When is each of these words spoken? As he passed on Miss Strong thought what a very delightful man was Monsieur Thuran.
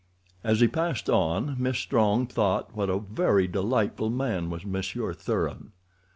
As 0.43 0.61
he 0.61 0.67
passed 0.67 1.11
on 1.11 1.57
Miss 1.59 1.77
Strong 1.77 2.25
thought 2.25 2.75
what 2.75 2.89
a 2.89 2.97
very 2.97 3.45
delightful 3.47 4.09
man 4.09 4.49
was 4.49 4.65
Monsieur 4.65 5.13
Thuran. 5.13 5.73